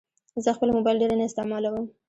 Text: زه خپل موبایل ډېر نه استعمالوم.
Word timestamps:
زه 0.43 0.49
خپل 0.57 0.69
موبایل 0.75 0.97
ډېر 1.01 1.11
نه 1.19 1.25
استعمالوم. 1.29 1.85